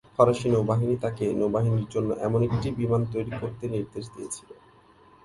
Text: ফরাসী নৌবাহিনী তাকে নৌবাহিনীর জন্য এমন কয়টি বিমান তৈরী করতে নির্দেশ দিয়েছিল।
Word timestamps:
ফরাসী 0.15 0.47
নৌবাহিনী 0.49 0.95
তাকে 1.03 1.25
নৌবাহিনীর 1.39 1.87
জন্য 1.93 2.09
এমন 2.27 2.41
কয়টি 2.49 2.69
বিমান 2.79 3.01
তৈরী 3.11 3.31
করতে 3.41 3.65
নির্দেশ 3.67 4.05
দিয়েছিল। 4.13 4.49